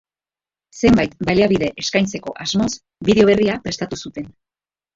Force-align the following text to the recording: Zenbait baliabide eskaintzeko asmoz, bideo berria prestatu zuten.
Zenbait 0.79 1.13
baliabide 1.29 1.69
eskaintzeko 1.85 2.35
asmoz, 2.47 2.71
bideo 3.11 3.31
berria 3.33 3.61
prestatu 3.69 4.05
zuten. 4.05 4.37